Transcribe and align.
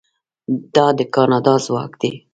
دا 0.75 0.87
د 0.97 0.99
کاناډا 1.15 1.53
ځواک 1.65 1.91
دی. 2.01 2.11